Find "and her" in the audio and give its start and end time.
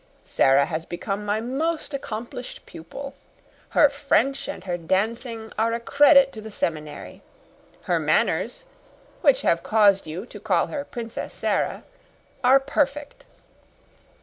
4.47-4.75